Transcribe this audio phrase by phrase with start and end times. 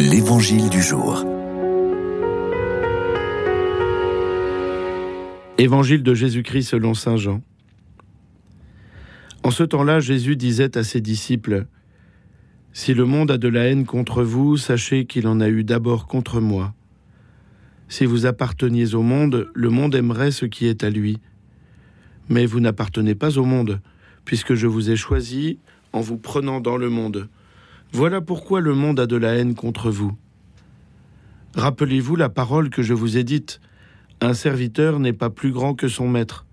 [0.00, 1.24] L'Évangile du jour.
[5.56, 7.40] Évangile de Jésus-Christ selon Saint Jean.
[9.44, 11.66] En ce temps-là, Jésus disait à ses disciples,
[12.72, 16.08] Si le monde a de la haine contre vous, sachez qu'il en a eu d'abord
[16.08, 16.74] contre moi.
[17.88, 21.20] Si vous apparteniez au monde, le monde aimerait ce qui est à lui.
[22.28, 23.80] Mais vous n'appartenez pas au monde,
[24.24, 25.58] puisque je vous ai choisi
[25.92, 27.28] en vous prenant dans le monde.
[27.94, 30.16] Voilà pourquoi le monde a de la haine contre vous.
[31.54, 33.60] Rappelez-vous la parole que je vous ai dite.
[34.20, 36.44] Un serviteur n'est pas plus grand que son maître.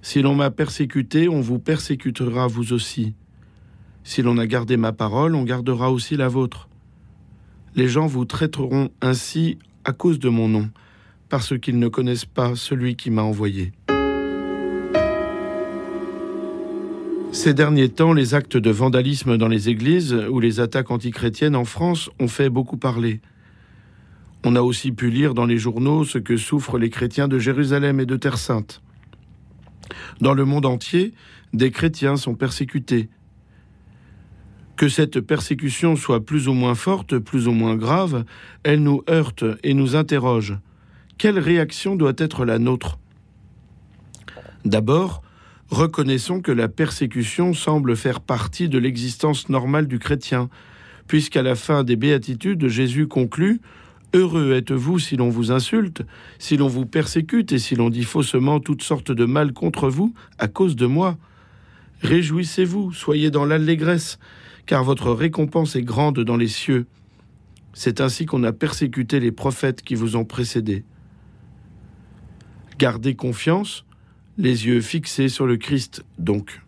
[0.00, 3.12] Si l'on m'a persécuté, on vous persécutera vous aussi.
[4.02, 6.70] Si l'on a gardé ma parole, on gardera aussi la vôtre.
[7.74, 10.70] Les gens vous traiteront ainsi à cause de mon nom,
[11.28, 13.72] parce qu'ils ne connaissent pas celui qui m'a envoyé.
[17.36, 21.66] Ces derniers temps, les actes de vandalisme dans les églises ou les attaques antichrétiennes en
[21.66, 23.20] France ont fait beaucoup parler.
[24.42, 28.00] On a aussi pu lire dans les journaux ce que souffrent les chrétiens de Jérusalem
[28.00, 28.80] et de Terre Sainte.
[30.22, 31.12] Dans le monde entier,
[31.52, 33.10] des chrétiens sont persécutés.
[34.76, 38.24] Que cette persécution soit plus ou moins forte, plus ou moins grave,
[38.62, 40.56] elle nous heurte et nous interroge.
[41.18, 42.98] Quelle réaction doit être la nôtre?
[44.64, 45.22] D'abord,
[45.70, 50.48] reconnaissons que la persécution semble faire partie de l'existence normale du chrétien,
[51.06, 53.60] puisqu'à la fin des béatitudes, Jésus conclut
[54.14, 56.02] Heureux êtes-vous si l'on vous insulte,
[56.38, 60.14] si l'on vous persécute et si l'on dit faussement toutes sortes de mal contre vous
[60.38, 61.18] à cause de moi.
[62.02, 64.18] Réjouissez-vous, soyez dans l'allégresse,
[64.64, 66.86] car votre récompense est grande dans les cieux.
[67.72, 70.84] C'est ainsi qu'on a persécuté les prophètes qui vous ont précédés.
[72.78, 73.85] Gardez confiance,
[74.38, 76.60] les yeux fixés sur le Christ donc.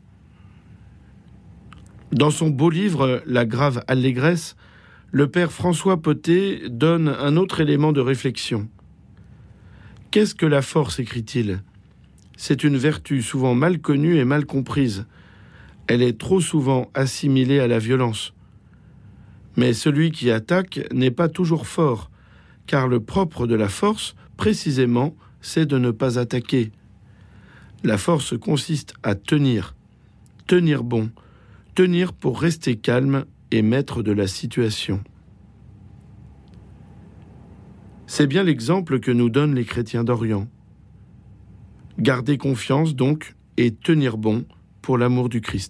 [2.12, 4.56] Dans son beau livre La grave allégresse,
[5.10, 8.69] le père François Potet donne un autre élément de réflexion.
[10.10, 11.62] Qu'est-ce que la force écrit-il?
[12.37, 15.06] C'est une vertu souvent mal connue et mal comprise.
[15.87, 18.32] Elle est trop souvent assimilée à la violence.
[19.56, 22.10] Mais celui qui attaque n'est pas toujours fort,
[22.66, 26.70] car le propre de la force, précisément, c'est de ne pas attaquer,
[27.84, 29.75] la force consiste à tenir,
[30.47, 31.11] tenir bon,
[31.75, 35.03] tenir pour rester calme et maître de la situation.
[38.06, 40.49] C'est bien l'exemple que nous donnent les chrétiens d'Orient.
[41.99, 44.44] Garder confiance donc et tenir bon
[44.83, 45.67] pour l'amour du Christ.